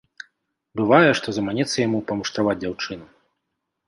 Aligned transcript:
Бывае, 0.79 1.09
што 1.19 1.27
заманецца 1.37 1.75
яму 1.87 1.99
памуштраваць 2.13 2.57
дзяўчыну. 2.63 3.05